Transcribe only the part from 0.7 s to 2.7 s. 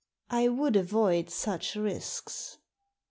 avoid such risks.